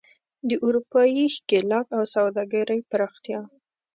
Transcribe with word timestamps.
د 0.49 0.51
اروپايي 0.65 1.25
ښکېلاک 1.35 1.87
او 1.97 2.03
سوداګرۍ 2.15 2.79
پراختیا. 2.91 3.41